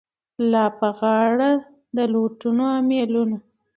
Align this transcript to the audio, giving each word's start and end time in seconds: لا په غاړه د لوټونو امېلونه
لا 0.51 0.63
په 0.79 0.87
غاړه 0.99 1.51
د 1.95 1.97
لوټونو 2.13 2.63
امېلونه 2.79 3.37